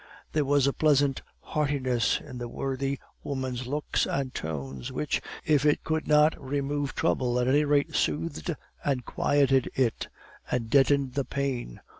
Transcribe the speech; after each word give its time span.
There 0.31 0.45
was 0.45 0.65
a 0.65 0.73
pleasant 0.73 1.21
heartiness 1.41 2.19
in 2.19 2.39
the 2.39 2.47
worthy 2.47 2.97
woman's 3.23 3.67
looks 3.67 4.07
and 4.07 4.33
tones, 4.33 4.91
which, 4.91 5.21
if 5.45 5.63
it 5.63 5.83
could 5.83 6.07
not 6.07 6.41
remove 6.43 6.95
trouble, 6.95 7.39
at 7.39 7.47
any 7.47 7.65
rate 7.65 7.93
soothed 7.95 8.55
and 8.83 9.05
quieted 9.05 9.69
it, 9.75 10.07
and 10.49 10.71
deadened 10.71 11.13
the 11.13 11.23
pain. 11.25 11.81